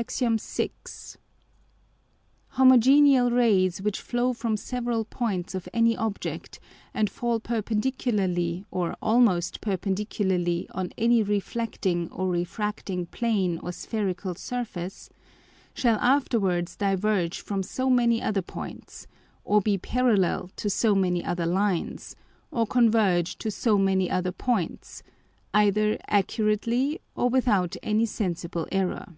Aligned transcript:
[Illustration: 0.00 0.38
FIG. 0.38 0.70
3.] 0.72 0.72
AX. 0.82 1.18
VI. 2.56 2.64
_Homogeneal 2.64 3.30
Rays 3.32 3.82
which 3.82 4.00
flow 4.00 4.32
from 4.32 4.56
several 4.56 5.04
Points 5.04 5.54
of 5.54 5.68
any 5.74 5.94
Object, 5.94 6.58
and 6.94 7.10
fall 7.10 7.38
perpendicularly 7.38 8.64
or 8.70 8.96
almost 9.02 9.60
perpendicularly 9.60 10.66
on 10.70 10.90
any 10.96 11.22
reflecting 11.22 12.10
or 12.10 12.30
refracting 12.30 13.04
Plane 13.06 13.58
or 13.62 13.72
spherical 13.72 14.34
Surface, 14.34 15.10
shall 15.74 15.98
afterwards 15.98 16.76
diverge 16.76 17.42
from 17.42 17.62
so 17.62 17.90
many 17.90 18.22
other 18.22 18.40
Points, 18.42 19.06
or 19.44 19.60
be 19.60 19.76
parallel 19.76 20.48
to 20.56 20.70
so 20.70 20.94
many 20.94 21.22
other 21.22 21.44
Lines, 21.46 22.16
or 22.50 22.66
converge 22.66 23.36
to 23.36 23.50
so 23.50 23.76
many 23.76 24.10
other 24.10 24.32
Points, 24.32 25.02
either 25.52 25.98
accurately 26.08 27.02
or 27.14 27.28
without 27.28 27.76
any 27.82 28.06
sensible 28.06 28.66
Error. 28.72 29.14